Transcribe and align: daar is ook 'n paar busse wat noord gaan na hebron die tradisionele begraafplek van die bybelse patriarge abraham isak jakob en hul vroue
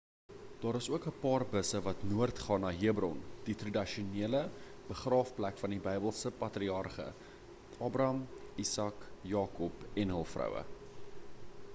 daar 0.61 0.77
is 0.77 0.85
ook 0.95 1.03
'n 1.09 1.19
paar 1.23 1.43
busse 1.49 1.81
wat 1.87 1.99
noord 2.13 2.39
gaan 2.45 2.63
na 2.65 2.71
hebron 2.79 3.19
die 3.49 3.55
tradisionele 3.63 4.41
begraafplek 4.89 5.61
van 5.65 5.75
die 5.75 5.79
bybelse 5.89 6.33
patriarge 6.39 7.07
abraham 7.89 8.25
isak 8.67 9.07
jakob 9.35 9.87
en 10.05 10.15
hul 10.19 10.27
vroue 10.35 10.65